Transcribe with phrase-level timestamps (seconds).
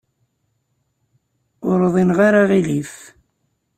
[1.69, 2.93] Ur uḍineɣ ara aɣilif.